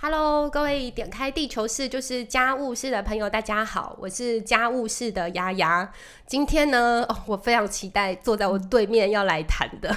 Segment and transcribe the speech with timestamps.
[0.00, 5.90] Hello，各位点开地球室就是家务室的朋友，大家好，我是家务室的丫丫。
[6.24, 9.92] 今天呢，哦，我非常期待坐在我对面要来谈的。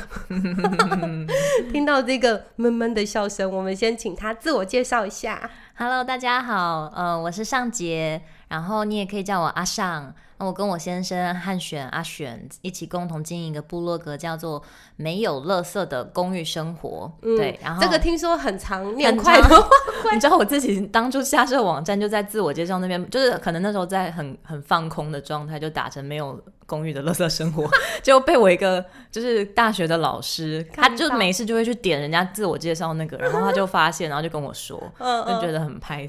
[1.72, 5.48] 听到这个闷闷的笑声，我们先请他自我介绍一下。
[5.76, 10.16] Hello，大家好，呃，我是尚杰，然后你也可以叫我阿尚。
[10.42, 14.60] 那我跟我先生汉选阿选一起共同经营一个部落格，叫做
[14.98, 17.12] “没有垃圾的公寓生活”。
[17.22, 19.48] 对，然后这个听说很常，念快的。
[20.12, 26.42] 你知道我自己当初下设网站就在自我介绍那边，就是可能那时候在很很放空的状态，就打成“没有”。
[26.72, 27.70] 公寓的乐色生活
[28.02, 36.08] 就被我一个就是大学的老师，他就没事就会去点人家自我介绍那个，然后他就发现，然后就跟我说，就觉得很拍。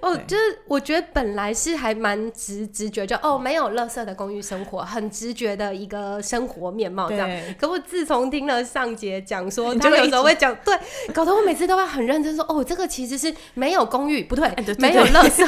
[0.00, 7.28] 哦，就是我觉得本来是还蛮直直觉，就哦没有乐色的公寓生活，很直觉的一个生活面貌这样。
[7.58, 10.78] 可我自从听了上节讲说，他有时候会讲，对，
[11.12, 15.46] 搞得我每次都会很认真说，哦，这个其实是没有公寓，不对，没有乐色，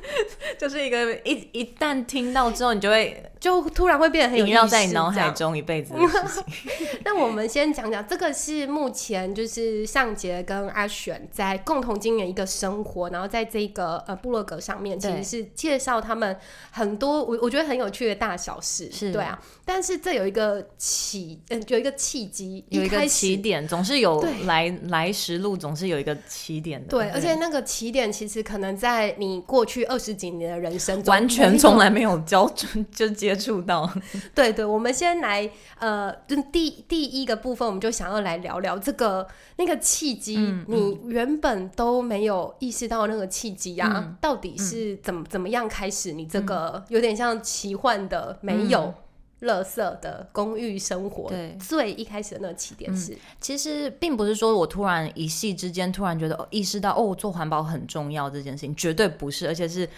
[0.58, 3.24] 就是一个一一旦听到之后，你就会。
[3.40, 6.44] 就突然会变得很萦绕在你脑海中一辈子的事情。
[7.06, 16.36] 那我们先讲讲，这个是目前就是尚杰跟阿选在共同经营一个生活，然后在这个呃部落格上面，其实是介绍他们
[16.70, 19.40] 很多我我觉得很有趣的大小事，是对啊。
[19.64, 26.88] 但是这有一个起，嗯，有一个契机，有一个起点，总是有来来时路，总是有一个起点的。
[26.88, 32.46] 对，而且那个起点其实可能在你过去二十几年的人生中，完全从来没有交
[32.92, 33.29] 就接。
[33.30, 33.88] 接触到，
[34.34, 40.36] 对对，我们先来，呃，就第第一个部分，我们就想要来聊聊这个那个契机。
[40.66, 46.10] 你原本都没有意识到那个契机呀，到底是怎么怎么样开始？
[46.12, 48.92] 你这个有点像奇幻的没有
[49.40, 51.28] 乐色的公寓生活。
[51.28, 59.88] 对，最一开始的那个起点是，其实并不是说我突然一夕之间突然觉得哦意识到哦，做环保很重要这件事情，绝对不是，而且是。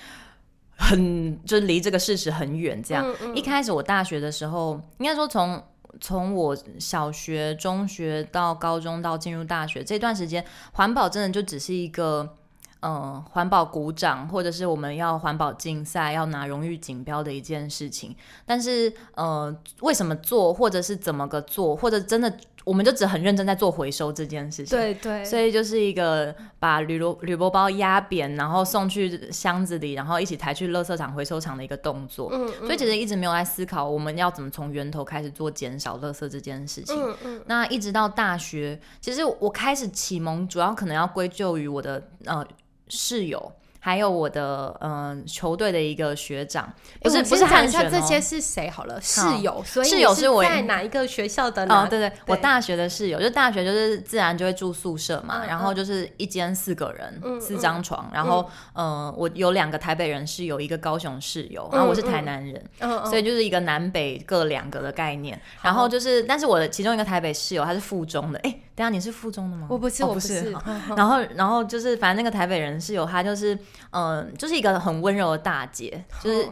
[0.82, 3.06] 很就离这个事实很远，这样。
[3.34, 5.62] 一开始我大学的时候，应该说从
[6.00, 12.36] 从我小学、中学到高中到进入大学这段时间，环保真的就只是一个，
[12.82, 18.14] 嗯，环保鼓掌，或者是我们要环保竞赛要拿荣誉锦标的一件事情。
[18.44, 22.32] 但是，呃，为什么做，或者是怎么个做，或者真的。
[22.64, 32.30] 我们就只很认真在做回收这件事情，对对，所以就是一个把铝箩铝箔包压扁，然后送去箱子里，然后一起抬去垃圾场回收厂的一个动作。
[32.32, 32.66] 嗯嗯。
[32.66, 36.94] 所以其实一直没有在思考我们要怎么从源头开始做减少垃圾这件事情。
[36.96, 37.42] 嗯嗯。
[37.46, 42.46] 那一直到大学，其实我开始启蒙，主要可能要归咎于我的呃
[42.94, 43.52] 室友。
[43.84, 51.64] 还有我的嗯球队的一个学长，不是不是看一下这些是谁好了室友，所以室友是我在哪一个学校的？
[51.64, 62.64] 哦，对对，我大学的室友，就大学就是自然就会住宿舍嘛，然后就是一间四个人，四张床，然后嗯，我有两个台北人室友，一个高雄室友，然后我是台南人，
[63.06, 68.60] 所以就是一个南北各两个的概念，然后就是，但是我的其中一个台北室友他是附中的，哎。
[68.74, 69.66] 等下你是附中的吗？
[69.68, 70.50] 我不是，我不是。
[70.96, 73.56] 然后，然后就是，反正那个台北人室友他，就是，
[73.90, 76.48] 嗯，就是一个很温柔的大姐，就是。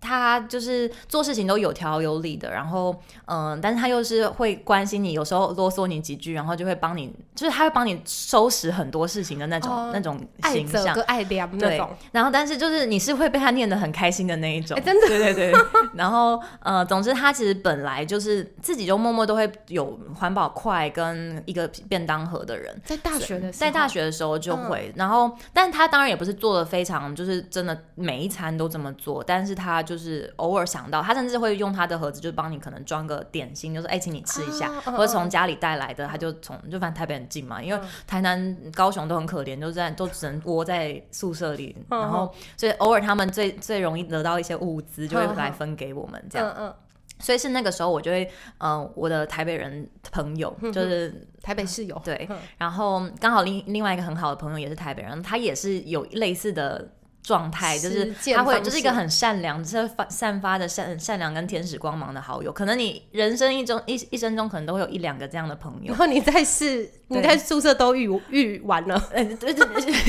[0.00, 10.20] 他就是做事情都有条有理的，然后嗯，但是他又是会关心你，有时候啰嗦你几句，然后就会帮你，就是他会帮你收拾很多事情的那种那种
[10.52, 11.90] 形象，爱怜那种。
[12.12, 15.52] 然后，但是就是你是会被他念得很开心的那一种，真的，对对对。
[15.94, 24.92] 然后呃，总之他其实本来就是自己就默默都会有环保筷跟一个便当盒的人，在大学的在大学的时候就会。
[24.94, 29.95] 然后，但他当然也不是做的非常，就是真的每一餐都这么做，但是他就。
[29.96, 46.46] 就是偶尔想到，他甚至会用他的盒子，就帮你可能装个点心，就说哎，请你吃一下，或者从家里带来的，他就从就反正台北很近嘛，因为台南、高雄都很可怜，都在都只能窝在宿舍里，然后所以偶尔他们最最容易得到一些物资，就会来分给我们这样。
[46.50, 46.74] 嗯嗯。
[47.18, 56.86] 所以是那个时候，我就会嗯，我的台北人朋友就是台北室友，对，然后刚好另另外一个很好的朋友也是台北人，他也是有类似的。
[57.26, 62.52] 状态就是他会就是一个很善良，就是发散发的善善良跟天使光芒的好友。
[62.52, 65.88] 可能你人生一中一一生中可能都会有一两个这样的朋友。
[65.88, 69.64] 然后你在是你在宿舍都遇遇完了，对对对，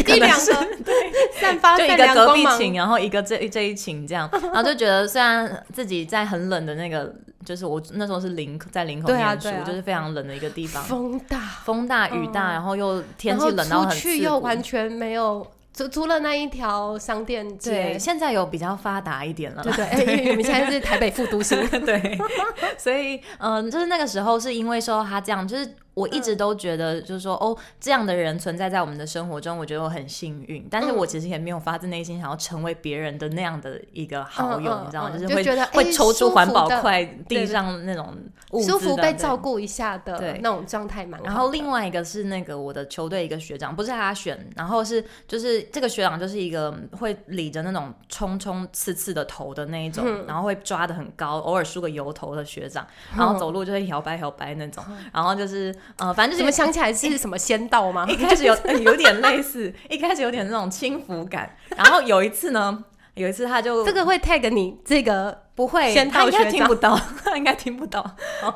[0.16, 0.54] 一两个
[0.86, 0.94] 对
[1.42, 7.12] 散发就一个隔壁寝，然后一个这这一寝这样，然后就觉得虽然自己在很冷的那个，
[7.44, 15.48] 就是我那时候是林在林口念书，就是非常冷的一个地方，风大风大雨大，然后又天气冷到很去又完全没有。
[15.78, 19.62] 除除了那一条商店街，现在有比较发达一点了。
[19.62, 21.56] 对对，因为 我们现在是台北副都心。
[21.86, 22.18] 对，
[22.80, 30.64] 所以嗯，就是那个时候是因为说他这样，就是我一直都觉得，就是说，哦，这样的人存在在我们的生活中，我觉得我很幸运。
[30.70, 35.18] 但是我其实也没有发自内心想要成为别人的那样的一个好友，你知道吗？
[35.18, 38.16] 就是会会抽出环保筷，地上那种
[38.64, 41.18] 舒服被照顾一下的那种状态嘛。
[41.24, 52.86] 然后另外一个是那个我的球队一个学长，不是他选，然后是就是这个学长就是一个会理着那种冲冲刺刺的头的那一种，然后会抓的很高，偶尔梳个油头的学长，
[53.18, 55.74] 然后走路就会摇摆摇摆那种，然后就是。
[55.96, 58.06] 呃，反正就是你们想起来是什么仙道吗？
[58.08, 62.84] 一开始有有点类似，一开始有点那种轻浮感，然后有一次呢，
[63.16, 65.47] 有一次他就这个会 tag 你这个。
[65.58, 68.06] 不会， 他应该听不到，他应该听不到。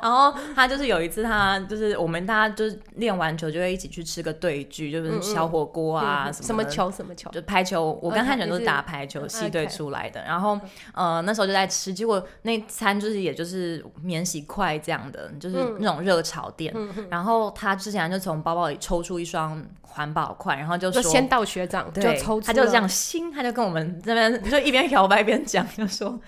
[0.04, 8.00] 然后他就是有一次，他就是我们大家就是练完球就会一起去吃个对局，就是小火锅啊什么什么球什么球，就排球。
[8.04, 10.22] 我跟汉全都是打排球系队出来的。
[10.22, 10.60] 然后
[10.94, 16.72] 呃那时候就在吃，结果那餐就是也就是免洗筷这样的，就是那种热炒店。
[17.10, 26.20] 然后他之前就从包包里抽出一双环保筷，然后就说先到学长就抽出，他就这样心，他就跟我们这边就一边摇摆一边讲，就说。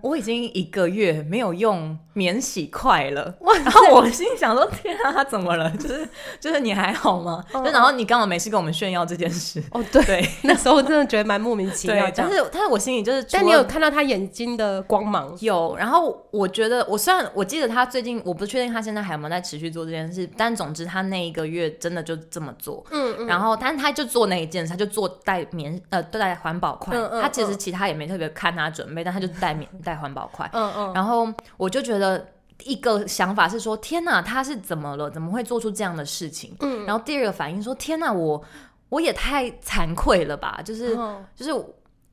[0.00, 5.70] 我 已经一个月没有用免洗筷了，然后我心想说：“天啊，他怎么了？
[5.78, 9.62] 就是就是你还好吗？”就然后你刚好没事跟我们炫耀这件事。
[9.70, 12.10] 哦，对， 那时候我真的觉得蛮莫名其妙。
[12.14, 15.36] 但是但是我心里就是，但你有看到他眼睛的光芒？
[15.40, 15.74] 有。
[15.76, 22.84] 然后我觉得，我虽然我记得他最近，我不确定他现在还有没有在持续做这件事，但总之他那一个月真的就这么做。
[22.90, 23.26] 嗯嗯。
[23.26, 26.96] 然后，但是他就做那一件，他就做带棉呃带环保筷。
[27.20, 29.66] 他其实其他也没特别看他准备，但他就带棉。
[29.82, 32.26] 带环保筷，嗯嗯，然后我就觉得
[32.64, 35.08] 一个想法是说，天哪，他是怎么了？
[35.08, 36.54] 怎么会做出这样的事情？
[36.60, 38.42] 嗯，然后第二个反应说，天哪，我
[38.88, 40.60] 我也太惭愧了吧！
[40.64, 40.98] 就是
[41.34, 41.66] 就是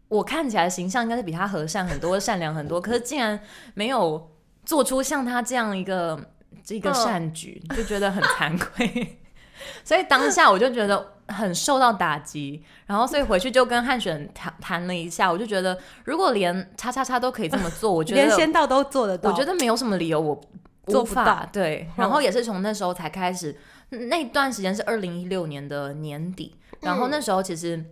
[0.07, 3.39] 我看起来形象应该是比他和善很多、 善良很多，可是竟然
[3.73, 4.31] 没有
[4.63, 6.19] 做出像他这样一个
[6.63, 9.18] 这个善举，就觉得很惭愧。
[9.83, 20.39] 所以当下我就觉得很受到打击，然后所以回去就跟汉选谈谈了一下，我就觉得如果连叉叉叉都可以这么做，我觉得连仙道都做得到，我觉得没有什么理由我
[20.87, 21.47] 做不到。
[21.51, 23.57] 对，然后也是从那时候才开始，
[23.89, 27.83] 那段时间是二零一六年的年底，然后那时候其实。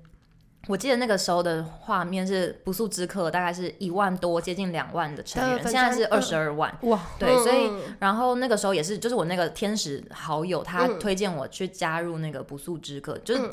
[0.67, 6.75] 我记得那个时候的画面是不速之客，大概是一万多，接近两万的成员，现在是二十二万。
[6.81, 13.49] 哇，对，所以然后那个时候也是，就是我那个天使好友，他推荐我去加入那个不速之客，就是，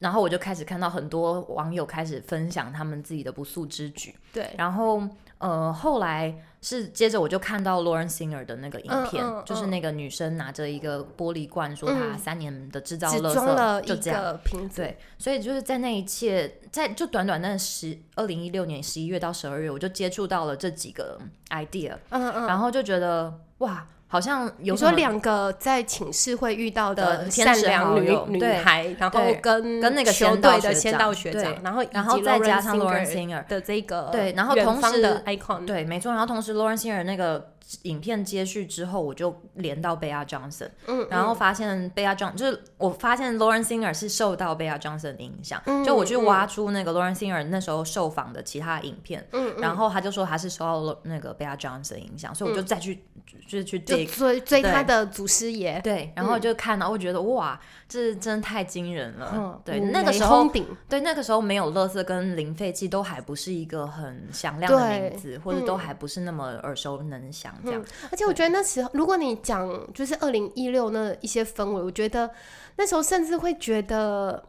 [0.00, 4.14] 然后我就开始看到很多网友开始分享他们自己的不速之举。
[4.32, 5.02] 对，然后
[5.38, 6.34] 呃，后来。
[6.60, 14.82] 是接着我就看到 Lauren Singer 的那个影片，就是那个女生拿着一个玻璃罐，说她三年的制造垃圾就这样瓶子。
[14.82, 21.18] 对，所以就是在那一切，在就短短那十二零一六年十一月到十二月，我就接触到了这几个
[21.50, 23.86] idea，嗯嗯，然后就觉得哇。
[24.08, 37.50] 好像有说两个在寝室会遇到的善良女女孩，然后跟跟那个球队的先到学长，然后然后再加上 Lauren Singer 的这个对，然后同时的 icon 对，没错，然后同时 Lauren Singer 那个。
[37.82, 53.04] 影片接续之后，我就连到贝亚 Johnson，嗯，然后发现贝亚 John 就是我发现 Lauren Singer 是受到贝亚 Johnson 的影响，就我去挖出那个 Lauren Singer 那时候受访的其他影片，嗯，然后他就说他是受到那个贝亚 Johnson 影响，所以我就再去
[53.46, 54.06] 就是去追
[54.40, 60.50] 追他的祖师爷，对，然后就看到，我觉得哇，这真的太惊人了，对，那个时候
[60.88, 67.54] 对那个时候没有乐色跟零废弃都还不是一个很响亮的名字，或者都还不是那么耳熟能详。
[67.64, 72.30] 嗯，而且我觉得那时候，如果你讲就是二零一六那一些氛围，我觉得
[72.76, 74.42] 那时候甚至会觉得，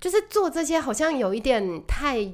[0.00, 2.32] 就是做这些好像有一点太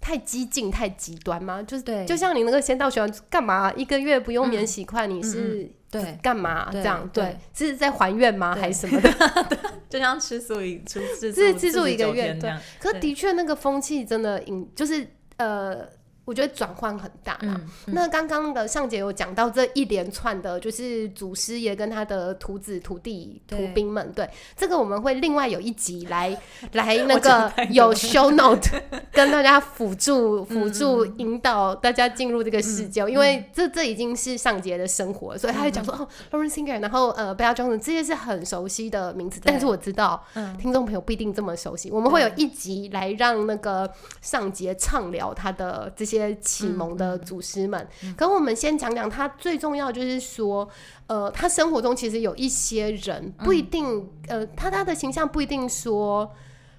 [0.00, 1.62] 太激进、太极端吗。
[1.62, 7.08] 就是对，就像你那个先到学校干嘛，一个月不用免洗筷，你是对干嘛这样？
[7.12, 8.54] 对，是在还愿吗？
[8.54, 9.58] 还是什么的？
[9.88, 12.52] 就像吃素一吃是吃素一个月对。
[12.80, 15.86] 可的确，那个风气真的，引就是呃。
[16.24, 17.60] 我觉得转换很大啦。
[17.86, 24.12] 那刚刚的尚姐有讲到这一连串的，就是祖师爷跟他的徒子徒弟徒兵们。
[24.12, 26.38] 对，这个我们会另外有一集来
[26.72, 28.70] 来那个 有 show note
[29.10, 40.24] 跟大家辅助辅助引导大家进入这个世界，因为这这已经是尚杰的生活，所以他就讲说哦，Lauren Singer，然后呃，Bella Johnson 这些是很熟悉的名字，但是我知道
[40.60, 41.90] 听众朋友不一定这么熟悉。
[41.90, 46.11] 我们会有一集来让那个尚杰畅聊他的这些。
[46.18, 50.68] 些启蒙的祖师们，可我们先讲讲他最重要，就是说，
[51.06, 56.30] 呃，他生活中其实有一些人不一定，呃，他他的形象不一定说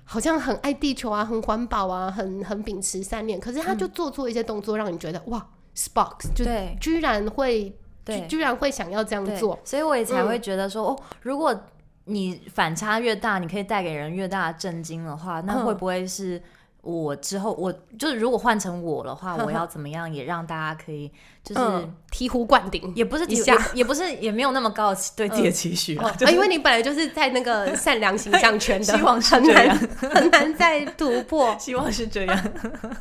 [0.03, 6.45] 好像很爱地球啊，很环保啊，很很秉持善念，可是他就做出一些动作，让你觉得哇，Sparks 就
[6.79, 7.77] 居然会。
[8.05, 11.57] 对，居然会想要这样做，所以我也才会觉得说，哦，如果
[12.03, 15.65] 你反差越大，你可以带给人越大的震惊的话，那嗯。
[15.65, 16.43] 会不会是
[16.83, 21.09] 我之后我就是如果换成我的话， 我要怎么样也让大家可以
[21.43, 22.91] 就是、嗯，醍醐灌顶。
[22.95, 31.55] 也不是也一下也也不是也没有那么高的对自己的期许啊是因为你本来就是在那个善良形象圈的， 希望是很这样难很难再突破。
[31.59, 32.51] 希望是这样。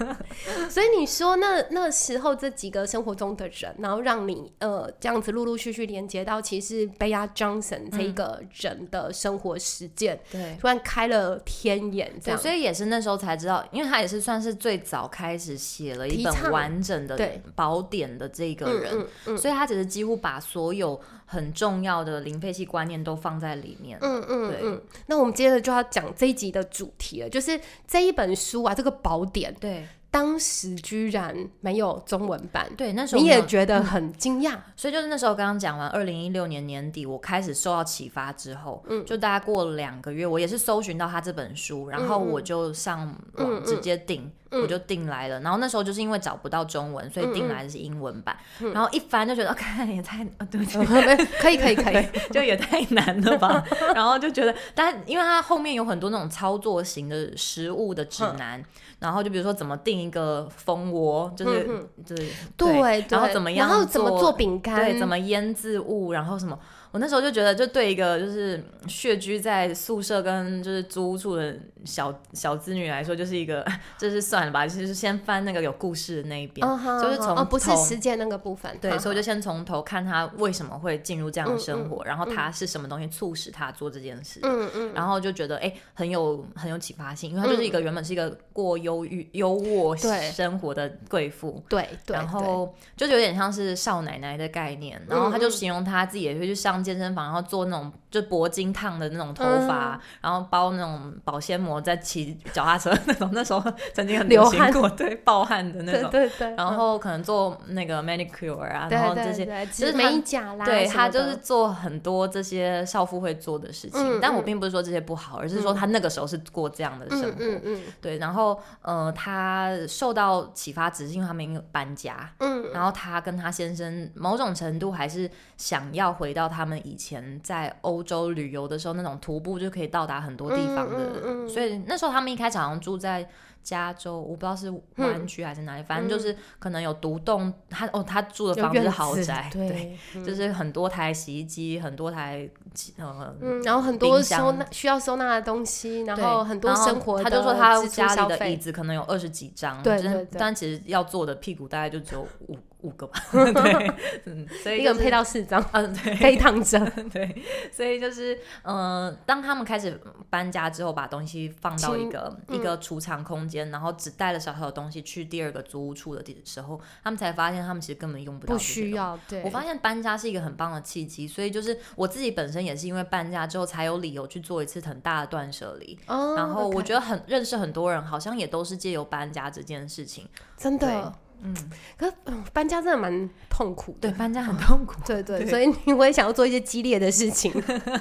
[0.68, 10.56] 所以你说那那时候这几个生活中的人，然后让你呃这样子陆陆续续连接到，其实贝亚 Johnson 这一个人的生活实践，对。
[10.60, 12.40] 突然开了天眼，这对，样。
[12.40, 19.38] 所以也是那时候才知道，因为他也是算是最早开始写了一本完整的对宝典的这个人，嗯嗯。
[19.38, 23.98] 所以他只是几乎把所有很重要的零废弃观念都放在里面。
[24.00, 24.60] 嗯嗯对。
[24.62, 24.82] 嗯。
[25.06, 29.86] 那我们接着就要讲这一集的主题了，就是这一本书啊，这个宝典对。
[30.12, 34.58] 当时居然没有中文版，对，那时候你也觉得很惊讶。
[34.76, 45.40] 所以就是那时候刚刚讲完，二零一六年年底我开始受到启发之后，嗯，就大概过了两个月，我也是搜寻到他这本书，然后我就上网直接订，我就订来了。
[45.40, 48.36] 然后那时候就是因为找不到中文，所以订来的是英文版。
[48.72, 50.78] 然后一翻就觉得，哦，看也太，哦对不起，
[51.40, 53.64] 可以可以可以， 就也太难了吧。
[53.94, 58.62] 然后就觉得，但因为它后面有很多那种操作型的食物的指南，
[58.98, 61.66] 然后就比如说怎么订一个蜂窝，就是
[62.04, 66.58] 就是对，然后怎么样然后怎么做做饼干，对，怎么腌制物，然后什么？
[66.92, 73.66] 我那时候就觉得，就对一个就是血居在宿舍跟就是租住的小小资女来说，就是一个
[73.98, 76.66] 就是算了吧，就是先翻那个有故事的那一边，
[77.02, 89.96] 就是从哦不是头实践那个部分，对，哈所以我就先从头看他为什么会进入这样的生活，然后嗯他是什么东西促使他做这件事，嗯嗯然后就觉得哎、很有很有启发性，因为他就是一个原本是一个过忧郁优渥
[90.32, 103.62] 生活的贵妇，对对，然后就有点像是少奶奶的概念，然后他就形容他自己也会去上健身房，然后做那种就铂金烫的那种头发，然后包那种保鲜膜，在骑脚踏车那种，那时候
[103.94, 106.10] 曾经很流行过，对，暴汗的那种。
[106.10, 114.00] 对对，然后可能做那个 manicure 啊，然后这些，对对，就是美甲啦，对他就是做很多这些少妇会做的事情。
[114.00, 117.28] 嗯但我并不是说这些不好，而是说他那个时候是过这样的生活。
[117.38, 117.82] 嗯嗯嗯。
[118.00, 122.70] 对，然后呃，他受到启发，只是因为他们有搬家，嗯。
[122.72, 131.48] 然后他跟他先生某种程度还是想要回到他们以前在欧洲旅游的时候那种徒步就可以到达很多地方的，嗯嗯嗯。
[131.48, 133.28] 所以那时候他们一开始好像住在
[133.62, 142.48] 加州，我不知道是湾区还是哪里，反正就是可能有独栋，他哦他住的房子是豪宅，对，就是很多台洗衣机，很多台
[142.96, 143.34] 呃。
[143.40, 150.26] 嗯，然后很多收纳需要收纳的东西，然后很多生活他就说他家里的椅，子可能有二十几张，对。
[150.38, 153.94] 但其实要坐的屁股大概就只有五五个吧， 对，
[154.26, 156.78] 嗯，所以就是一个人配到四张，嗯，对，可以躺着，
[157.10, 168.58] 对，所以就是，呃，当他们开始搬家之后，把东西放到一清个、一个储藏空间，然后只带了小小的东西去第二个租屋处的地时候，他们才发现他们其实根本用不到不。
[168.58, 175.98] 需要，对，我发现搬家是一个很棒的契机，所以就是我自己本身也是因为搬家之后才有理由去做一次很大的断舍离。
[176.06, 180.28] 哦，然后我觉得很认识很多人，好像也都是借由搬家这件事情。
[180.56, 181.12] 真的，
[181.44, 181.54] 嗯，
[181.98, 182.12] 可
[182.52, 184.12] 搬家真的蛮痛苦的对，。
[184.18, 184.94] 搬家很痛苦。
[185.04, 187.52] 对 对，对所以你会想要做一些激烈的事情，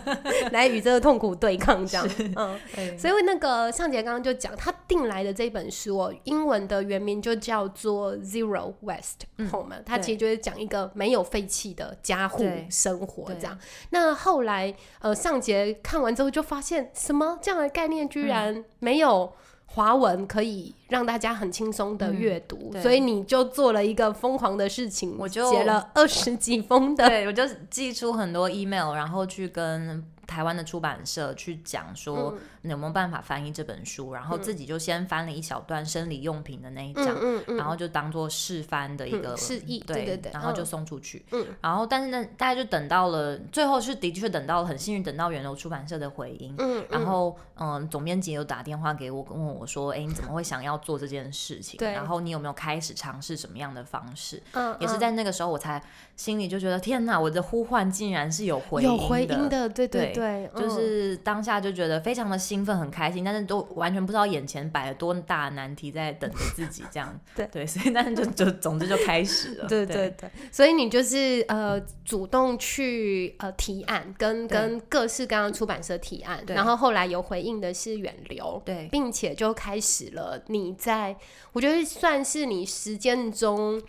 [0.51, 13.57] 来与这个痛苦对抗，这样，嗯，对 所以那个尚杰刚刚就讲，他订来的这本书哦，英文的原名就叫做 Zero West Home，、它对其实就是讲一个没有废弃的家户生活这样。
[13.89, 19.33] 那后来呃，尚杰看完之后就发现，什么这样的概念居然没有。
[19.73, 22.81] 华文可以让大家很轻松的阅读，对。
[22.81, 40.65] 所以你就做了一个疯狂的事情，我就写了二十几封的对，我就寄出很多 email，然后去跟台湾的出版社去讲说你有没有办法翻译这本书，然后自己就先翻了一小段生理用品的那一章，嗯嗯然后就当做试翻的一个、嗯示意对对对对然后就嗯。
[40.65, 41.25] 送出去。
[41.31, 41.45] 嗯。
[41.59, 51.77] 然后但是呢，大家就等到了最后是的确等到了很幸运等到源流出版社的回音，嗯，然后嗯，总编辑有打电话给我，问我说：“哎，你怎么会想要做这件事情？
[51.77, 51.91] 对。
[51.91, 54.99] 然后你有没有开始尝试什么样的方式？”嗯也是嗯。
[54.99, 55.83] 在那个时候，我才
[56.21, 59.33] 心里就觉得天哪，我的呼唤竟然是有回有回的。
[59.33, 67.19] 音的，对对对就是当下就觉得非常的兴奋，很开心，但是都完全不知道眼前摆了多大的难题在等着自己，这样。
[67.35, 67.47] 对。
[67.51, 78.87] 对，所以 但是就就总之就开始了，对对对，所以你就是呃主动去呃提案，跟跟各式各样的出版社提案，然后后来有回应的是远流，对。
[78.91, 81.15] 并且就开始了你在
[81.53, 83.81] 我觉得算是你实践中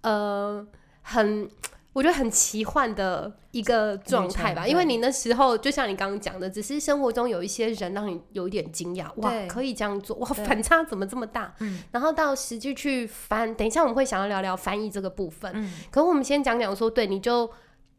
[0.00, 0.66] 呃
[1.02, 1.48] 很
[1.96, 11.54] 我觉得很奇幻的一个状态吧，因为你那时候就像你刚刚讲的，只是生活中有一些人让你有一点惊讶，哇，可以这样做，哇，反差怎么这么大？
[11.60, 11.82] 嗯。
[11.92, 15.72] 然后到实际去翻，等一下我们会想要聊聊翻译这个部分，嗯。
[15.90, 17.50] 可我们先讲讲说，对，你就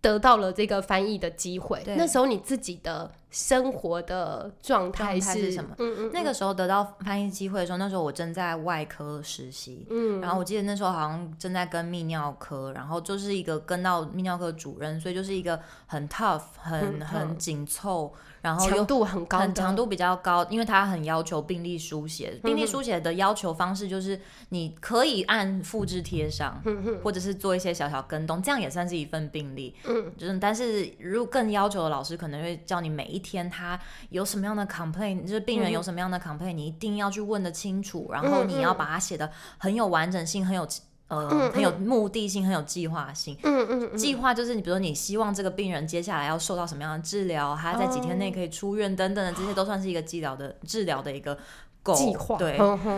[0.01, 5.75] 得到了这个翻译的机会，那时候你自己的生活的状态是什么？
[5.79, 18.13] 嗯嗯，那个时候得到翻译机会的时候，那时候我正在外科实习，嗯，然后我记得那时候好像正在跟泌尿科，然后就是一个跟到泌尿科主任，所以就是一个很 tough、很嗯很紧凑，
[18.47, 22.39] 然后又强度很高，很强度比较高，因为它很要求病历书写。
[22.43, 26.61] 病历书写的要求方式就是你可以按复制贴上，
[27.03, 29.75] 或者是做一些小小跟动，这样也算是一份病历。
[29.85, 40.65] 嗯，就是但是如果更要求的老师可能会叫你每一天他有什么样的 complaint，就是病人有什么样的 complaint，你一定要去问的清楚，然后你要把它写的很有完整性，很有。
[41.07, 43.37] 呃，很有目的性，很有计划性。
[43.43, 51.37] 嗯嗯嗯，计划就是你，比如说你希望这个病人接下来要受到什么样的治疗，他在几天内可以出院等等的，这些都算是一个治疗的治疗的一个
[51.95, 52.57] 计划，对，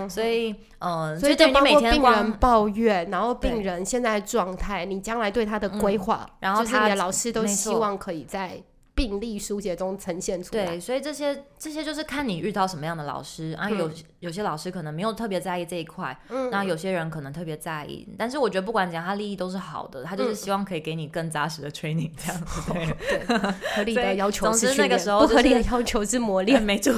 [0.10, 8.60] 所以嗯，所以就等于你每天病人抱怨，然后病人现在状态，你将来对他的规划，然后他的老师都希望可以在
[9.00, 10.65] 病例书写中呈现出来。
[10.65, 13.89] 对，所以这些这些就是看你遇到什么样的老师啊，有
[14.20, 22.89] 有些老师可能没有特别在意这一块，嗯那有些人可能特别在意，但是我觉得不管怎样，他利益都是好的，他嗯就是希望可以给你更扎实的 training 这样子，对。
[23.75, 26.63] 合理的要求总之那个时候不合理的要求是磨练练。
[26.63, 26.94] 没错，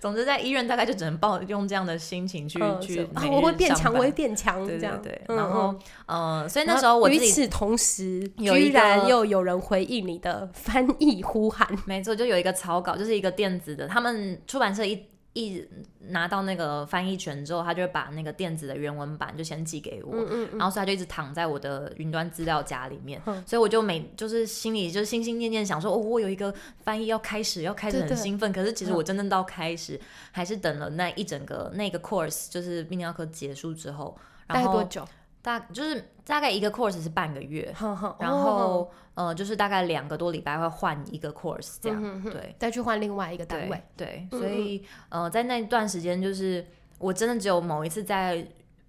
[0.00, 5.74] 总之在医院大概就只能抱用这样的心情去、嗯去啊我会变强，我会变强，对这样对然后
[6.06, 15.62] 嗯呃，所以那时候我自与此同时，居然又有人回应你的翻译呼喊，没错，就有一个草稿，就是一个电子的，他们出版社一一
[16.08, 28.94] 拿到那个翻译权之后，他就会把那个电子的原文版就先寄给我，嗯然后所以他就一直躺在我的云端资料夹里面，嗯所以我就每就是心里就心心念念想说，哦，我有一个翻译要开始，要开始很兴奋，可是其实嗯。
[28.94, 30.00] 我真正到开始，
[30.32, 35.06] 还是等了那一整个那个 course，就是泌尿科结束之后，然后多久？
[35.46, 37.72] 大就是大概一个 course 是半个月，
[38.18, 42.52] 然哦后、呃就是大概两个多礼拜会换一个 course 这样，嗯哼对。
[42.58, 43.82] 再去换另外一个单对位。
[43.96, 46.66] 对，嗯所以呃，在那段时间，就是
[46.98, 48.44] 我真的只有某一次在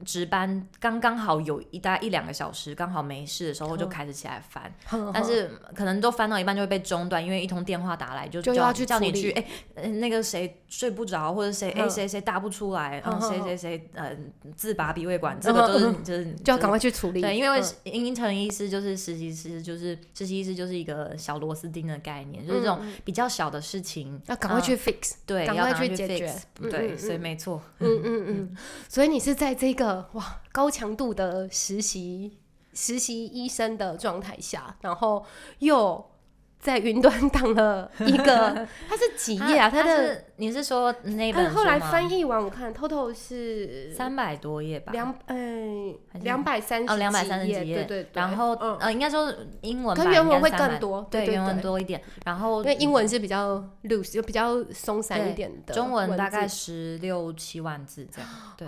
[0.06, 4.74] 值班，刚刚好有一大概一两个小时，刚好没事的时候，就开始起来翻，
[5.14, 11.90] 但是可能都翻到一半就会被中断，因为一通电话打来就叫就要去叫你去，哎、呃那个谁睡不着，或者谁哎嗯。
[11.90, 14.16] 谁谁答不出来，然嗯后谁嗯谁谁呃
[14.56, 16.78] 自拔鼻胃管，这个都是嗯就是就要赶快。
[16.78, 17.22] 去处理。
[17.22, 17.66] 对，因为嗯。
[17.86, 25.14] 英城医师就是实习师，就是实习医师就是一个小螺丝钉的概念，就是这种比较小的事情，呃要赶快去 fix。
[25.26, 26.36] 对，赶快去解决。
[26.62, 28.26] 对，嗯所以嗯没错，嗯嗯。
[28.28, 28.56] 嗯，
[28.88, 32.38] 所以你是在这个哇高强度的实习
[32.74, 35.26] 实习医生的状态下，然后
[35.60, 36.12] 又
[36.60, 39.70] 在云端当了一个， 它是几页啊？
[39.70, 44.92] 它的是你是说那它本后来翻译译完，我看 total 是三百多页吧？
[44.92, 48.10] 两哎两百三哦，两百三十页，几页，对对对。
[48.14, 58.68] 然后嗯，呃，应该说英文可版应该原文会更300对，多对对原文多一点，然后因为英文是比较 loose，就比较松散一点的中文大概十六七万字这样，对，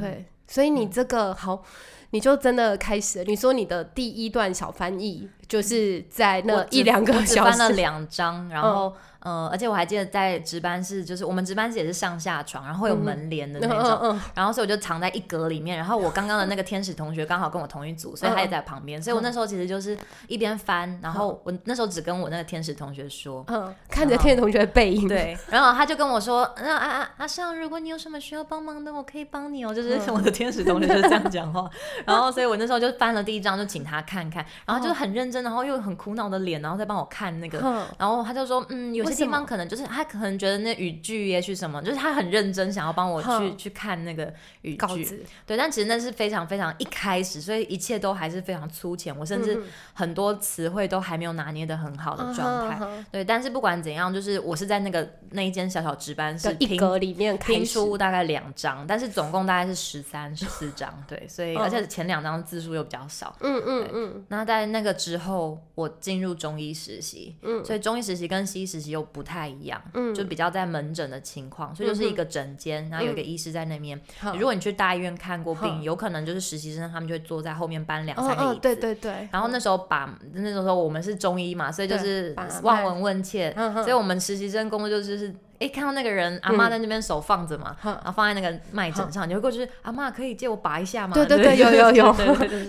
[0.00, 1.62] 对，所以嗯你这个、好，
[2.10, 3.24] 你就真的开始了。
[3.24, 8.94] 你说你的第一段小翻译就是在那一两个小时，翻了两章，然后。
[9.20, 19.96] 呃，而且我还记得在值班室，就是我们值班室也是上下床，然后会有门帘的那嗯种，嗯然后所以我就藏在一格里面，然后我刚刚的那个天使同学刚好跟我同一组，所以他也在旁边，所以我那时候其实就是
[20.28, 31.68] 一边翻，然后我那时候只跟我那个天使同学说，嗯，看着天使同学的背影，对，然后他就跟我说，那啊啊阿尚，如果你有什么需要帮忙的，我可以帮你哦，就是我的天使同学就是这样讲话，
[32.06, 37.60] 然后所以我那时候就翻了第一张，就请他看看，然后就是很认真，然后又很苦恼的脸，然后再帮我看那个。
[37.62, 52.78] 嗯，然后他就说，嗯，有些地方可能就是他可能觉得那语句也许什么，就是他很认真想要帮我去去看那个语句，子，对，但其实那是非常非常一开始，所以一切都还是非常粗浅，我甚至很多词汇都还没有拿捏的很好的状态。
[52.80, 61.66] 嗯对，但是不管怎样，就是我是在那个那一间小小值班室一格里面开拼始，出大概两张，但是总共大概是十三、十四张，对，所以、嗯。
[61.66, 63.36] 而且前两张字数又比较少。
[63.40, 74.00] 嗯嗯嗯，那在那个之后，我进入中医实习，嗯，所以中医实习跟西医实习又不太一样，嗯，就比较在门诊的情况，所以就是一个诊间，然后有一个医师在那边。
[74.34, 91.14] 如果你去大医院看过病，有可能就是实习生他们就会坐在后面搬两三个椅子，对对对，然后那时候把那时候我们是中医嘛，所以就是望闻问切，所以我们实习生工作就是就是哎，看到那个人阿妈在那边手放着嘛，然后放在那个麦枕上，你会过去，阿妈可以借我拔一下吗？
[91.14, 92.16] 对对对，有有有。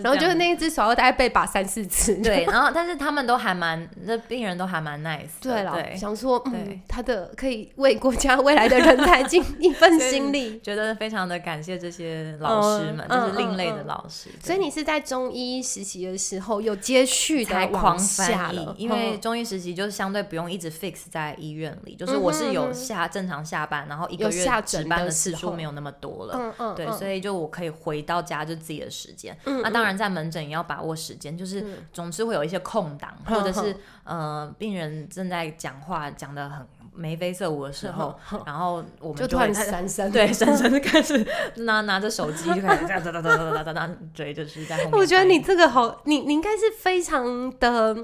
[0.03, 2.15] 然后就是那一只手大概被拔三四次。
[2.21, 5.27] 对，然后但是他们都还蛮，那病人都还蛮 nice。
[5.41, 14.29] 对了，想说，嗯，他的可以为国家未来的人才尽一份心力， 觉得非常的感谢这些老师们，就是另类的老师。
[14.41, 22.71] 所以你是在中医实习的时候有接续的狂翻译，因为中医实习就是相对不用一直 fix 在医院里，就是我是有。
[22.77, 29.37] 下正常下班，然后一个月值班的次数没有那么多了，嗯嗯，对，所以就我可以回到家就自己的时间。
[29.43, 41.25] 那当然在门诊也要把握时间，就是总是会有一些空档，或者是呃病人正在讲话讲的很眉飞色舞的时候，然后我们就突然闪闪， 对，闪闪就开始
[41.57, 44.91] 拿拿着手机就开始哒哒哒哒哒哒哒追，就是在后面。
[44.93, 47.95] 我觉得你这个好，你你应该是非常的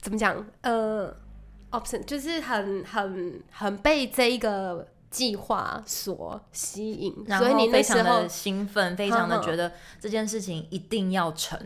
[0.00, 0.44] 怎么讲？
[0.62, 1.14] 呃。
[1.70, 11.58] Option 就是很很很被这一个计划所吸引，所以你非常的兴奋，非常的觉得这件事情一定要成。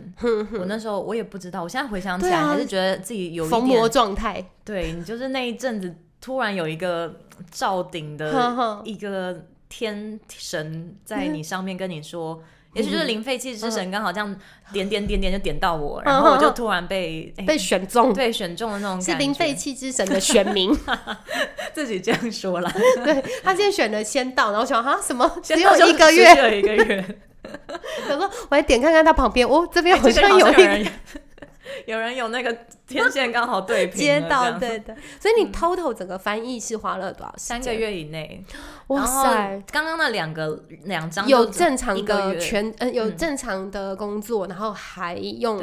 [0.58, 4.44] 我那时候我也不知道，我现在回想起来还是觉得自己有疯魔状态。
[4.64, 12.42] 对你就是那一阵子突然有一个照顶的一个天神在你上面跟你说。
[12.74, 14.36] 也许就是零废弃之神刚好这样
[14.72, 20.72] 点点点点就点到我， 然后我就突然被被选中，对选中的那种是零废弃之神的选民，
[21.74, 22.70] 自己这样说了。
[23.04, 27.04] 对他今天选的先到，然后想哈什么只有一个月，只有一个月。
[28.06, 30.86] 他说我来点看看他旁边，哦这边好像有人，
[31.86, 34.94] 有人有那个天线刚好对接到，对 的。
[35.18, 37.34] 所以你 total 整个翻译是花了多少？
[37.36, 38.44] 三个月以内。
[38.88, 39.62] 哇塞！
[39.70, 45.62] 刚刚那两个两张有正常的全呃有正常的工作，然后还用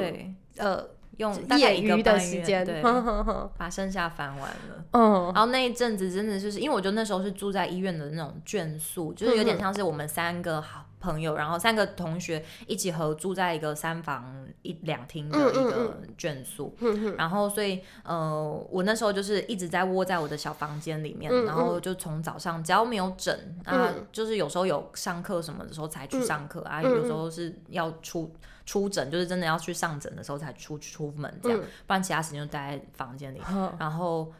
[0.58, 0.84] 呃
[1.18, 2.82] 用业余的时间，对，
[3.58, 4.86] 把剩下翻完了。
[4.92, 10.86] 嗯，然后那一阵子真的就是因为我觉得那时候是住在医院的那种眷宿，就是有点像是我们三个好。
[11.00, 16.76] 朋友，然后三个同学一起合住在一个三房一两厅的一个眷宿，
[17.16, 28.34] 然后所以呃，我那时候就是一直在窝在我的小房间里面，然后就从早上只要没有诊啊，就是有时候有上课什么的时候才去上课啊，有时候是要出
[28.68, 33.42] 出诊，就是真的要去上诊的时候才出出门这样，不然其他时间就待在房间里。
[33.80, 34.32] 然后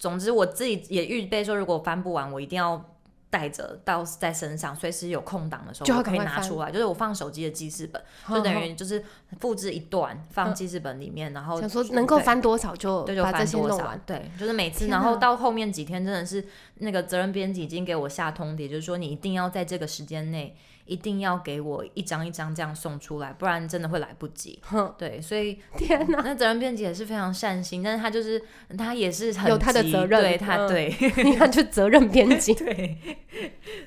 [0.00, 2.84] 总之我自己也预备说，如果翻不完，我一定要。
[3.32, 6.68] 带着到在身上，随时有空档的时候就可以拿出来。
[6.68, 9.00] 就是我放手机的记事本，就等于就是
[9.38, 13.96] 复制一段放记事本里面，然后想说能够翻多少就对就翻多少。
[14.04, 16.44] 对，就是每次，然后到后面几天真的是
[16.78, 20.56] 那个责任编辑已经给我下通牒，就是说你一定要在这个时间内。
[20.90, 24.60] 一定要给我一张一张这样送出来，不然真的会来不及。
[24.98, 28.42] 对，所以天哪，那责任编辑也是非常善心，但是他就是
[28.76, 32.98] 他也是很有他的责任，对他对， 你看就责任编辑， 对，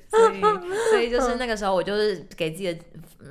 [0.10, 0.42] 所以
[0.92, 2.80] 所以就是那个时候我就是给自己的。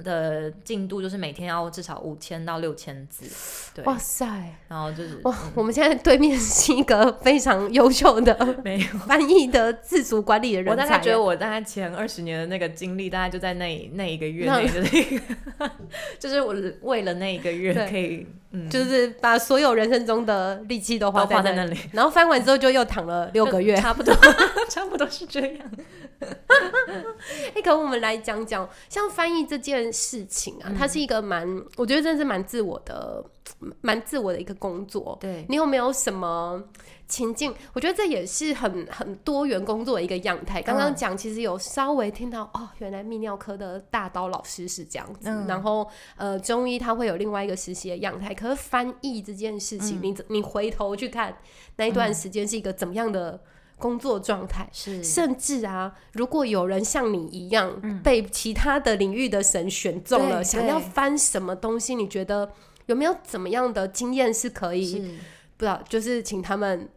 [0.02, 3.26] 的进度就是每天要至少五千到六千字，
[3.74, 4.26] 对，哇塞，
[4.66, 8.86] 然后就是哇，我们现在对面是一个非常优秀的 没有。
[9.06, 15.18] 翻译的自主管理的人我大概觉得我大概前二十年的那个经历，大概就在那那那一个月内 的那
[15.68, 15.70] 个，
[16.18, 24.12] 就是我为了那一个月可以，嗯，就是把所有人生中的力气都花在那里，然后翻完之后就又躺了六个月， 差不多，
[24.68, 25.58] 差不多是这样。
[27.54, 33.24] 哎，可我们来讲讲，像翻译这件事情啊，它是一个蛮，我觉得真的是蛮自我的，
[33.80, 35.16] 蛮自我的一个工作。
[35.20, 36.62] 对你有没有什么
[37.06, 37.54] 情境？
[37.72, 40.60] 我觉得这也是很很多元工作的一个样态。
[40.60, 48.34] 刚刚讲，其实有稍微听到哦，原来泌尿科的大刀老师是这样子，然后呃，中医他会有另外一个实习的样态。
[48.34, 51.36] 可是翻译这件事情，你你回头去看
[51.76, 53.40] 那一段时间是一个怎么样的？
[53.82, 54.68] 工作状态。
[54.72, 62.48] 是，甚至啊，如果有人像你一样被其他的领域的神选中了，想要翻什么东西，你觉得
[62.86, 65.18] 有没有怎么样的经验是可以？
[65.56, 66.88] 不知道，就是请他们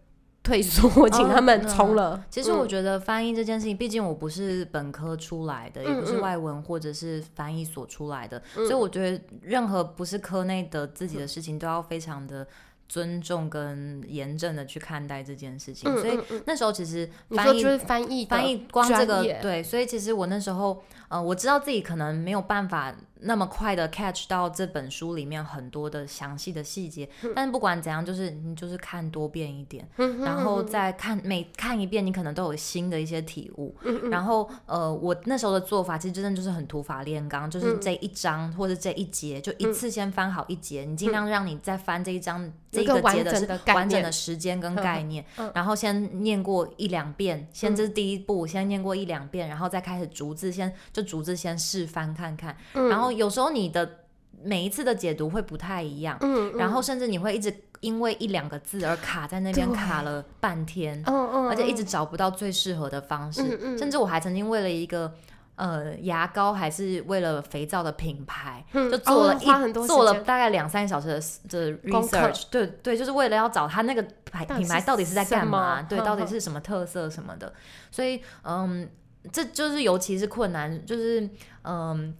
[0.43, 2.23] 退缩，请他们冲了。
[2.29, 12.47] 其实我觉得翻译这件事情，毕竟我不是本科出来的，也不是外文或者是翻译所出来的，所以我觉得任何不是科内的自己的事情，都要非常的。
[12.87, 29.87] 尊重跟严正的去看待这件事情，所以那时候其实翻译就是翻译翻译光这个对，所以其实我那时候呃，我知道自己可能没有办法那么快的 catch 到这本书里面很多的详细的细节，但是不管怎样，就是你就是看多遍一点，
[30.19, 33.75] 然后再看每看一遍，你可能都有新的一些体悟。
[34.11, 50.73] 然后呃，我那时候的做法其实真的就是很土法炼钢，就是这一章或者这一节就一次先翻好一节，你尽量让你再翻这一章这个节的是完整的时间跟概念，然后先念过一两遍，先这是第一步，先念过一两遍，然后再开始逐字先。
[50.95, 54.05] 就逐字先试翻看看，然后有时候你的
[54.41, 65.13] 每一次的解读会不太一样，嗯，然后甚至你会一直因为一两个字而卡在那边卡了半天，嗯嗯，而且一直找不到最适合的方式，甚至我还曾经为了一个
[65.55, 77.51] 呃牙膏还是为了肥皂的品牌，就做了一做了大概两三个小时的的 research，对对，就是为了要找他那个牌品牌到底是在干嘛，对，到底是什么特色什么的，
[77.91, 78.89] 所以嗯。
[79.31, 81.29] 这就是尤其是困难，就是
[81.63, 82.15] 嗯。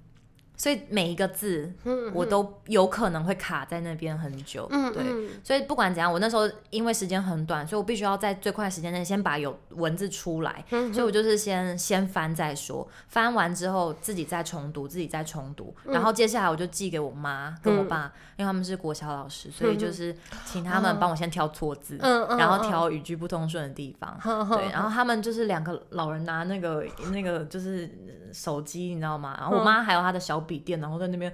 [0.57, 1.71] 所以每一个字，
[2.13, 4.67] 我都有可能会卡在那边很久。
[4.93, 5.03] 对，
[5.43, 10.63] 所以不管怎样，我那时候因为时间很短，所以我必须要在最快的时间内先把有文字出来。
[10.93, 20.15] 所以我就是先先翻再说，翻完之后自己再重读，自己再重读，然后接下来我就寄给我妈跟我爸，因为他们是国小老师，所以就是
[20.45, 24.17] 请他们帮我先挑错字，然后挑语句不通顺的地方。
[24.55, 27.89] 对，然后他们就是两个老人拿那个那个就是
[28.31, 29.35] 手机，你知道吗？
[29.37, 30.44] 然后我妈还有她的小。
[30.45, 31.31] 笔电，然后在那边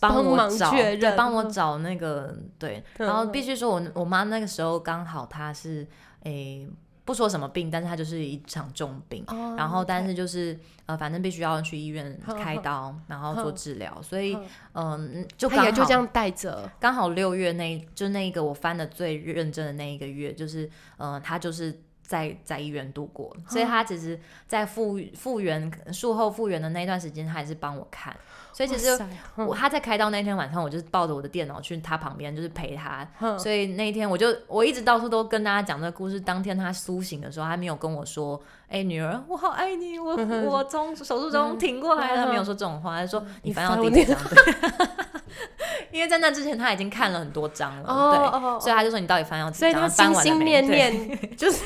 [0.00, 5.86] 帮我找，对，帮我找那个对，然后必须说，我我妈那个时候刚好她是
[6.22, 6.66] 诶，
[7.04, 9.24] 不说什么病，但是她就是一场重病，
[9.56, 14.36] 然后但是就是呃，反正必须要去医院开刀，然后做治疗，所以
[14.72, 21.82] 嗯，就刚好就这样带着，刚好六月那就那一个我翻的最认真的那一个月，就是嗯，她就是。
[22.04, 28.14] 在在医院度过，所以他其实，在复复原术后复原的那段时间，他还是帮我看。
[28.52, 28.98] 所以其实
[29.36, 33.06] 我他在开刀那天晚上，我就抱着我的电脑去他旁边，就是陪他。
[33.38, 36.20] 所以那一天，我就我一直到处都跟大家讲这个故事。
[36.20, 44.16] 当天他苏醒的时候，他没有跟我说：“哎，女儿，我好爱你，我我从手术中挺过来了。”没有说这种话，他说：“你翻到第几章？”
[45.90, 49.60] 因为在那之前他已经看了很多章了，对，所以他就说你到底翻到几章？
[49.60, 51.64] 所以他心心念念就是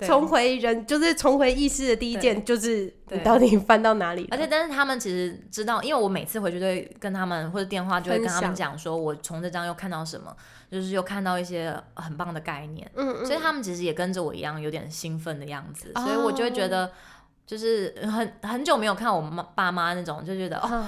[0.00, 4.26] 重回人，就是重回意识的第一件就是你到底翻到哪里？
[4.30, 10.34] 而且，但是他们其实知道，因为我每次回去都会跟他们或者电话就会跟他们讲说，我从这张又看到什么，
[10.70, 16.90] 就是又看到一些很棒的概念，嗯，所以他们其实也跟着我一样有点兴奋的样子，所以我就会觉得
[17.46, 20.86] 就是很很久没有看我妈爸妈那种，就觉得哦。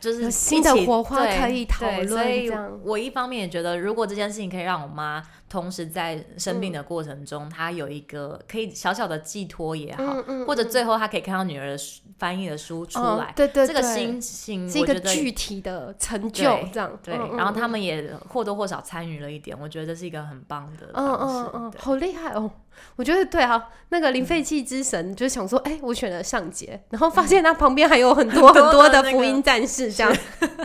[0.00, 2.48] 就是新的火花可以讨论，所以
[2.84, 5.20] 我一方面也觉得，如果这件事情可以让我妈
[5.54, 11.76] 同时在生病的过程中，他有一个可以小小的寄托也好，或者最后他可以看到女儿
[12.18, 17.14] 翻译的书出来，对对，这个心情是一个具体的成就，这样对。
[17.14, 22.50] 然后他们也或多或少参与了一点，我觉得这是一个很棒的方式，好厉害哦。
[22.96, 30.12] 我觉得对啊，那个零废弃之神就想说，哎，我选了上节，然后发现他旁边还有很多 很多的福音战士，这样，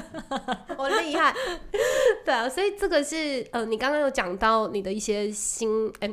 [0.75, 1.31] 好厉害。
[2.25, 6.07] 对啊，所以这个是呃，你刚刚有讲到你的一些心，哎，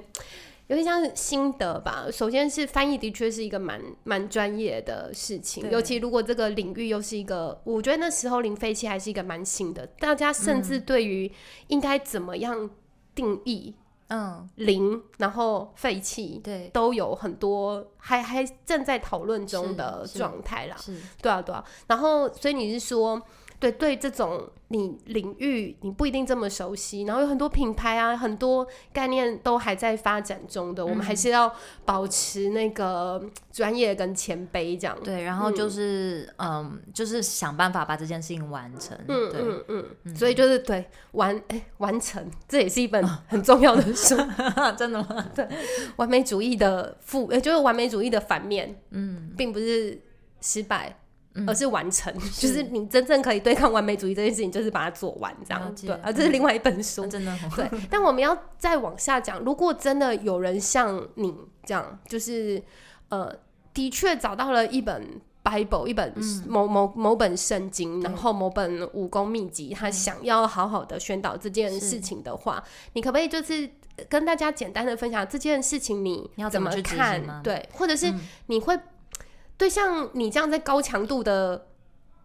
[0.66, 2.06] 有点像心得吧。
[2.10, 11.30] 首先是翻译的确是一个蛮蛮专业的事情，尤其如果这个领域又是一个，我觉得那时候零废弃还是一个蛮新的，大家甚至对于
[11.68, 12.68] 应该怎么样
[13.14, 13.74] 定义。
[14.08, 20.76] 嗯，零，然后废弃，对，都有很多，还还正在讨论中的状态啦。
[20.78, 21.64] 是，对啊，对啊。
[21.88, 23.20] 然后，所以你是说？
[23.58, 31.52] 对对，这种你领域你不一定这么熟悉，然后有很多品牌啊，很多概念都还在发展中的，我们还是要
[31.84, 34.96] 保持那个专业跟谦卑这样。
[35.02, 38.98] 对，然后就是嗯，就是想办法把这件事情完成。
[39.08, 44.16] 嗯嗯嗯，所以就是对完哎完成，这也是一本 很重要的书，
[44.76, 45.26] 真的吗？
[45.34, 45.48] 对，
[45.96, 50.00] 完美主义的负，就是完美主义的反面，嗯，并不是
[50.40, 50.98] 失败。
[51.46, 55.74] 而是完成，就是你真正可以对抗完美主义这件事情，就是把它做完这样。
[55.74, 57.36] 对，啊，这是另外一本书，真的。
[57.56, 62.62] 对， 但我们要再往下讲，如果真的有人像你这样，就是
[63.08, 63.32] 呃，
[63.74, 66.14] 的确找到了一本 Bible，一本
[66.46, 72.62] 某某某本圣经，然后某本武功秘籍，他想要好好的宣导这件事情的话，
[72.94, 73.68] 你可不可以就是
[74.08, 77.42] 跟大家简单的分享这件事情你要怎么看？
[77.42, 78.12] 对，或者是
[78.46, 78.78] 你会。
[79.58, 81.66] 对，像你这样在高强度的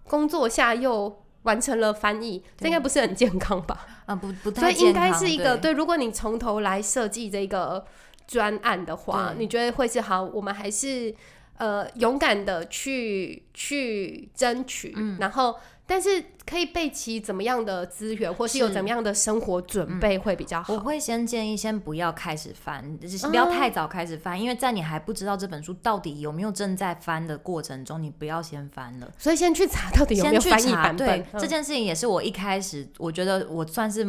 [0.07, 3.85] 工作下又完成了翻译，这应该不是很健康吧？
[4.05, 5.71] 啊，不不太所以应该是一个对。
[5.71, 7.85] 如果你从头来设计这个
[8.27, 10.23] 专案的话，你觉得会是好？
[10.23, 11.13] 我们还是
[11.57, 15.55] 呃勇敢的去去争取，然后。
[15.85, 20.73] 但是可以备齐怎么样的资源，或是有怎么样的生活准备会比较好？
[20.73, 22.97] 我会先建议先不要开始翻，
[23.29, 29.11] 不要太早开始翻，因为在你还不知道这本书到底有没有正在翻的过程中，你不要先翻了。
[29.17, 31.25] 所以先去查到底有没有翻译版本。
[31.33, 34.07] 这件事情也是我一开始我觉得我算是。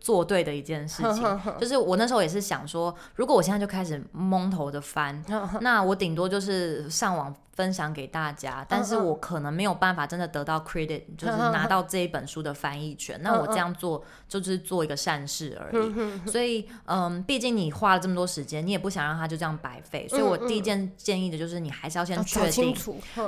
[0.00, 5.22] 做对的一件事情， 就是我那时候也是想说，如果我现在就开始蒙头的翻，
[5.60, 13.20] 那我顶多就是上网分享给大家，但是我可能没有办法真的得到 credit，就是 拿到这一本书的翻译权。
[13.22, 16.30] 那我这样做就是做一个善事而已。
[16.30, 20.06] 所以，嗯，毕竟你花了这么多时间，你也不想让它就这样白费。
[20.08, 22.74] 所以我第一件建议的就是，你还是要先确定，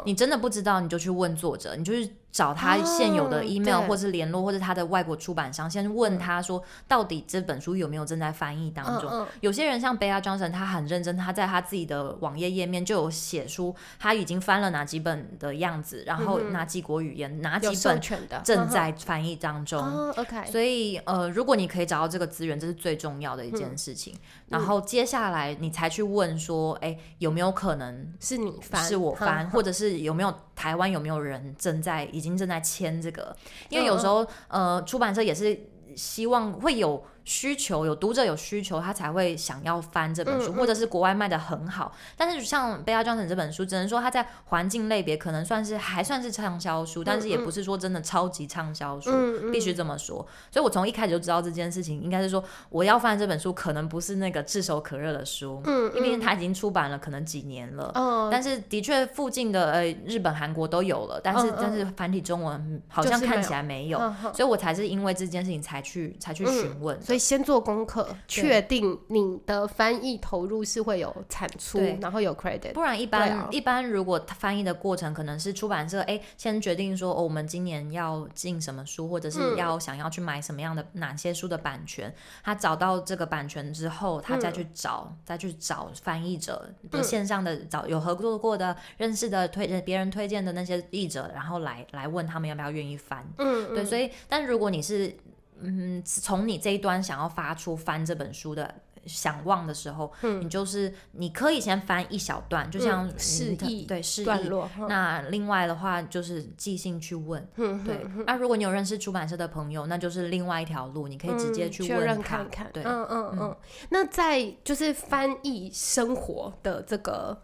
[0.06, 2.08] 你真的不知道，你就去问作者，你就是。
[2.32, 9.26] 找他现有的 email 或是联络，或者他的外国出版商，先问他说，到底这本书有没有正在翻译当中？
[9.42, 18.00] 有些人像贝亚· o n 他很认真，他在他自己的网页页面就有写出他已经翻了哪几本的样子，然后哪几国语言，哪几本
[18.42, 20.10] 正在翻译当中。
[20.12, 24.14] OK，所以呃，如果你可以找到这个资源，这是最重要的一件事情。
[24.48, 32.04] 然后接下来你才去问说，哎，有没有可能是你翻，是我翻，或者是有没有台湾有没有人正在？
[32.06, 33.36] 已经正在签这个，
[33.68, 35.58] 因为有时候呃，出版社也是
[35.96, 37.04] 希望会有。
[37.24, 41.92] 需求有读者有需求，他才会想要翻这本书，或者是国外卖的很好。
[42.16, 49.10] 但是像《贝亚庄臣》这本书，只能说它在环境类别可能算是还算是畅销书，但是也不是说真的超级畅销书，
[49.52, 50.26] 必须这么说。
[50.50, 57.92] 所以我从一开始就知道这件事情，应该是说我要翻这本书，可能不是那个炙手可热的书，嗯，因为它已经出版了可能几年了，
[58.32, 63.98] 但是的确附近的呃日本、韩国都有了，但是但是繁体中文好像看起来没有，
[64.34, 67.00] 所以我才是因为这件事情才去才去询问。
[67.12, 72.72] 所以先做功课，确定你的翻译投入是会有产出，然后有 credit。
[72.72, 82.10] 不然一般一般，如果翻译的过程可能是出版社哎，先决定说哦，我们今年要进什么书，或者是要想要去买什么样的哪些书的版权，
[82.42, 93.22] 他找到这个版权之后，他再去找再去找翻译者的线上的找有合作过的、认识的推别人推荐的那些译者，然后来来问他们要不要愿意翻。
[93.36, 95.14] 嗯，对，所以但如果你是。
[95.62, 104.48] 嗯，从你这一端想要发出翻这本书的想望的时候，你就是你可以先翻一小段，就像示意对示意。
[104.48, 104.70] 落。
[104.88, 108.06] 那另外的话就是即兴去问，对。
[108.26, 112.70] 那如果你有认识出版社的朋友，那就是另外一条路，你可以直接去问看看。
[112.72, 113.56] 对，嗯嗯嗯。
[113.90, 117.36] 那在就是翻译生活的这个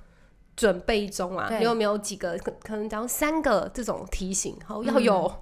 [0.54, 4.56] 准备中啊，你有没有几个可可能讲三个这种提醒？
[4.64, 5.32] 好，要有。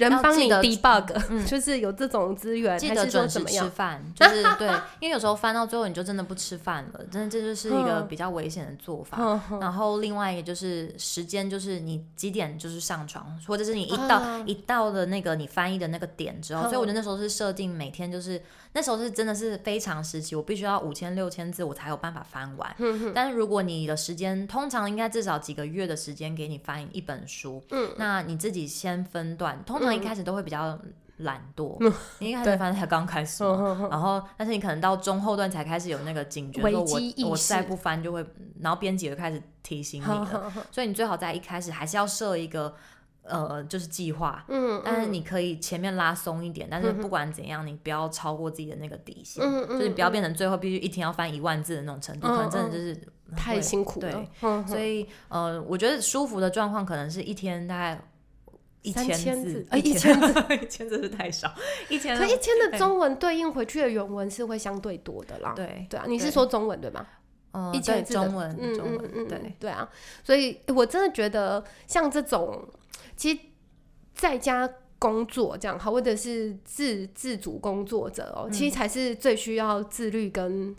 [0.00, 1.06] 人帮你 debug，
[1.46, 4.68] 就是有这种资源，记得准时吃饭， 就是对，
[5.00, 9.40] 因为有时候翻到最后你就真的不吃饭了，真的这就是一个比较危险的做法。
[9.60, 18.40] 然后另外一个就是时间，就是你几点就是上床，或者是你一到一到的那个你翻译的那个点之后，所以我觉得那时候是设定每天就是。
[18.72, 22.72] 那时候是真的是非常时期，我必须要五千六千字，我才有办法翻完。
[23.12, 30.78] 但是如果你的时间通常应该至少几个月的时间给你翻译一本书，嗯，那你自己先分段，通常一开始都会比较
[31.18, 31.76] 懒惰，
[32.18, 38.24] 你一开始翻才刚开始嘛， 然后但是你可能到中后段才开始有那个警觉，说我我再不翻就会，
[38.60, 42.74] 然后编辑就开始提醒你了， 所以你最好在一开始还是要设一个。
[43.22, 52.98] 呃，就是计划，嗯，但是你可以前面拉松一点，但是不管怎样，你不要超过自己的那个底线，嗯嗯，就是不要变成最后必须一天要翻一万字的那种程度，可能真的就是
[53.36, 54.10] 太辛苦了。
[54.40, 58.00] 对，所以呃，我觉得舒服的状况可能是一天大概
[58.82, 61.52] 一千字，呃，一千字，一千字是太少，
[61.88, 65.52] 一千，可一千的中文对应回去的原文是会相对多的啦。
[65.54, 67.06] 对，对啊，你是说中文对吗？
[67.52, 69.88] 嗯，一千字中文，中文，对，对啊，
[70.22, 72.66] 所以我真的觉得像这种。
[73.16, 73.40] 其实
[74.14, 74.66] 在家
[74.98, 80.74] 工作这样好，或者是自自主工作者哦，其实才是最需要自律跟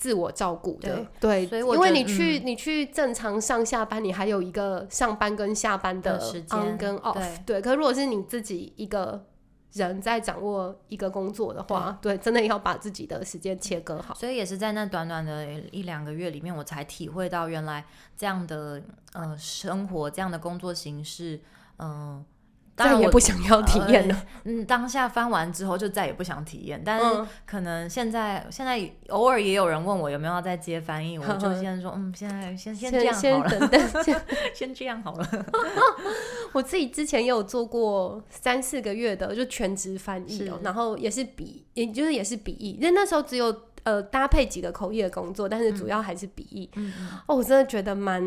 [0.00, 1.06] 自我照顾的。
[1.20, 7.44] 对，所以因为你去你去正常上下班，你还有一个上班跟下班的时间跟 off。
[7.44, 9.26] 对，可如果是你自己一个
[9.74, 14.14] 人在掌握一个工作的话，对，真的要把自己的时间切割好。
[14.14, 17.84] 所以也是在那短短的一两个月里面，我才体会到原来
[18.16, 18.82] 这样的
[19.12, 21.38] 呃生活，这样的工作形式。
[21.78, 22.24] 嗯，
[22.84, 24.22] 再也不想要体验了。
[24.44, 26.82] 嗯，当下翻完之后就再也不想体验。
[26.84, 27.04] 但是
[27.46, 34.22] 可能现在现在偶尔也有人问我有没有要再接翻译，我就先说嗯，现在先先这样好了，先
[34.54, 35.28] 先这样好了。
[36.52, 43.54] 我自己之前也有做过三四个月的就全职翻译哦，然后也是笔，也就是也是笔译，因为那时候只有
[43.84, 46.68] 呃搭配几个口译的工作，但是主要还是笔译。
[47.26, 48.22] 哦，我真的觉得蛮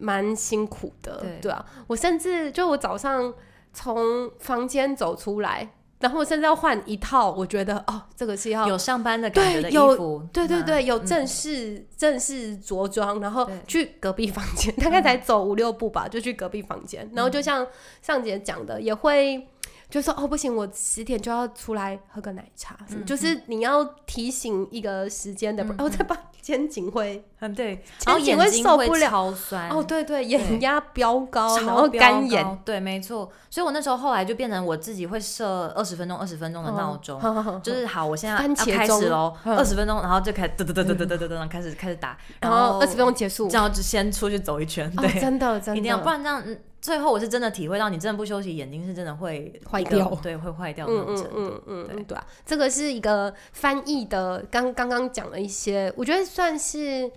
[0.00, 1.52] 蛮辛苦的，对。
[1.52, 3.32] 啊，我甚至就我早上
[3.72, 5.74] 从房间走出来。
[6.00, 17.66] 然后我甚至要换一套，我觉得哦，这个是要有上班的感觉的衣服，对对对，有正式正式着装，然后去隔壁房间， 大概才走五六步吧，就去隔壁房间，然后就像
[18.00, 19.46] 上姐讲的，也会。
[19.90, 37.20] 就说哦不行，我十点就要出来喝个奶茶，就是你要提醒一个时间的，然再把肩颈会， 嗯对，肩颈会受不了，超酸，哦對,对对，眼压飙高，然后干眼，对没错，所以我那时候后来就变成我自己会设二十分钟二十分钟的闹钟，
[37.62, 46.42] 就是好，我现在要开始喽，二十分钟，然后就开始噔噔噔噔噔噔噔噔开始开始打，然后二十分钟结束，这样就先出去走一圈，对，真的真的，一定要，不然这样
[46.80, 51.62] 最后我是真的体会到，你真的不休息，眼睛是真的会坏掉，对，会坏掉那种程度。
[51.66, 57.10] 嗯嗯，对啊，这个是一个翻译的，刚刚刚讲了一些，我觉得算是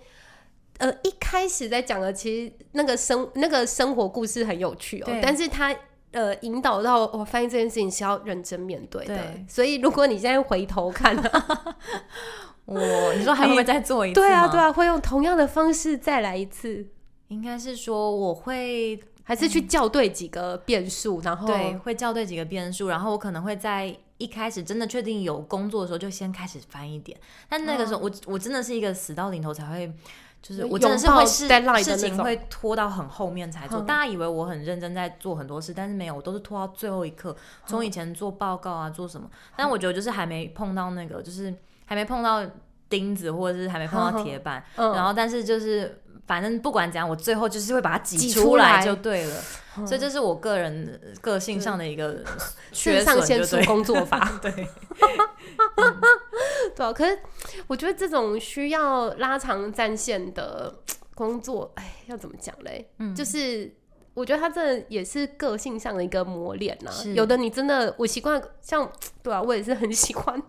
[0.78, 5.74] 呃一开始在讲的，其实那个生那个生活故事很有趣哦，但是他
[6.12, 9.16] 呃引导到我翻译这件事情是要认真面对的，
[9.48, 11.16] 所以如果你现在回头看，
[12.66, 12.78] 我
[13.16, 14.20] 你说还会再做一次？
[14.20, 16.86] 对啊对啊，会用同样的方式再来一次？
[17.28, 19.00] 应该是说我会。
[19.24, 27.18] 还是去校对几个变数，然后对，会校对几个变数，然后我可能会在一开始真的确定有工作的时候，就先开始翻一点。
[27.48, 29.92] 但那个时候，我我真的是一个死到临头才会，
[30.42, 31.48] 就是我真的是会事
[31.82, 33.80] 事情会拖到很后面才做。
[33.80, 37.34] 大家以为我很认真在做很多事，但是没有，我都是拖到最后一刻。
[37.64, 41.52] 从以前做报告啊，做什么，但我觉得就是还没碰到那个，就是
[41.86, 42.44] 还没碰到
[42.90, 44.62] 钉子，或者是还没碰到铁板。
[44.76, 46.02] 然后，但是就是。
[46.26, 49.42] 反正不管怎样，我最后就是会把它挤出来就对了，
[49.86, 52.24] 所以这是我个人个性上的一个
[52.72, 54.32] 缺上腺素工作法。
[54.40, 54.50] 对，
[56.74, 56.92] 对啊。
[56.92, 57.18] 可是
[57.66, 60.74] 我觉得这种需要拉长战线的
[61.14, 62.88] 工作，哎，要怎么讲嘞？
[62.98, 63.70] 嗯，就是
[64.14, 66.90] 我觉得他这也是个性上的一个磨练呐。
[67.14, 68.90] 有的你真的，我习惯像
[69.22, 70.42] 对啊，我也是很喜欢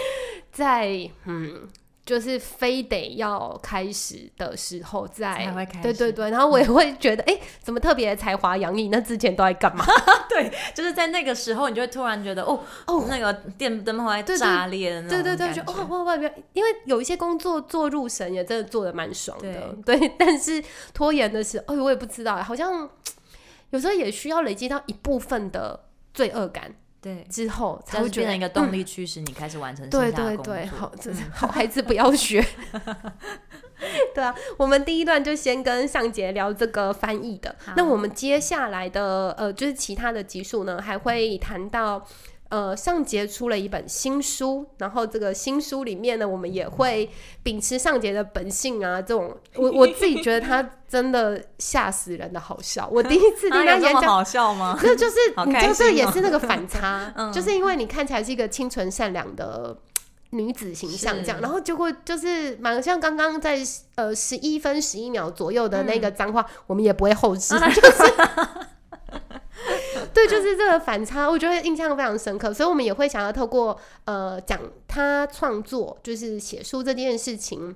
[0.52, 1.68] 在嗯。
[2.04, 5.46] 就是非得要开始的时候再
[5.80, 8.88] 对对对，然后我也会觉得，哎，怎么特别才华洋溢？
[8.88, 9.84] 那之前都在干嘛？
[10.28, 16.16] 对，就是在那个时候，你就会突然觉得，哦哦，那个电灯泡在炸裂的那种对对对，就哦哇哇，
[16.52, 19.76] 因为有一些工作做入神，也真的做的蛮爽的。
[19.86, 20.60] 对，但是
[20.92, 22.90] 拖延的时候，哎，我也不知道，好像
[23.70, 26.74] 有时候也需要累积到一部分的罪恶感。
[27.02, 32.42] 对，之后才会变成一个动力驱使你开始完成对对对，好，这是 好孩子不要学。
[34.14, 42.06] 对啊，我们第一段就先跟上节聊这个翻译的，那我们接下来的呃，就是其他的集数呢，还会谈到。
[42.52, 47.08] 呃，上节出了一本新书，然后这个新书里面呢，我们也会
[47.42, 52.86] 秉持上节的本性啊，这种 我我自己觉得他真的吓死人的好笑。
[52.92, 54.78] 我第一次听他演讲，好笑吗？
[54.78, 55.16] 这就是
[55.48, 59.74] 你就是也是那个反差， 就是因为你看起来是一个清纯善良的
[60.28, 63.58] 女子形象，这样，然后结果就是蛮像刚刚在
[63.94, 68.12] 呃十一分十一秒左右的那个脏话，我们也不会后置，就是。
[70.14, 77.74] 对，就是这个反差，我觉得印象非常深刻，所以我们也会想要透过呃讲他创作，就是写书这件事情，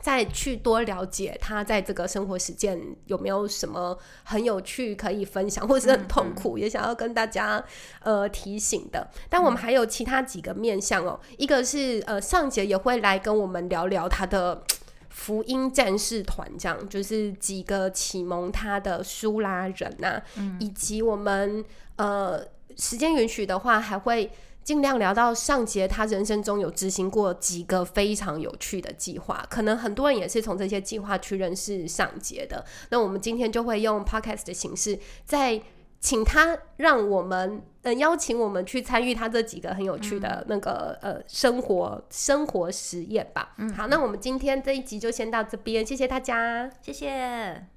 [0.00, 7.64] 再去多了解他在这个生活实践有没有什么很有趣可以分享，或者是很痛苦，也想要跟大家
[8.02, 9.08] 呃提醒的。
[9.28, 14.62] 但我们还有其他几个面向哦，一个是呃上节也会来跟我们聊聊他的。
[15.10, 20.22] 福音战士团这样，就是几个启蒙他的苏拉人呐，
[20.58, 21.62] 以及我们
[21.96, 22.42] 呃
[22.76, 24.30] 时间允许的话，还会
[24.64, 32.64] 尽量聊到上节他人生中有执行过几个非常有趣的计划，可能很多人也是从这些计划去认识上节的。
[32.90, 35.60] 那我们今天就会用 podcast 的形式在。
[36.00, 43.54] 请他让我们，呃，邀请我们去参与他这几个很有趣的那个呃生活生活实验吧。
[43.58, 47.70] 嗯，好，那我们今天这一集就先到这边，谢谢大家，谢谢。